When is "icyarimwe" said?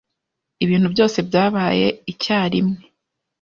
2.11-2.81